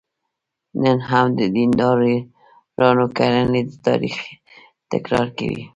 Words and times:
نن 0.83 0.97
هم 1.09 1.27
د 1.39 1.41
دیندارانو 1.55 3.05
کړنې 3.17 3.61
د 3.69 3.71
تاریخ 3.87 4.17
تکرار 4.91 5.27
کوي. 5.37 5.63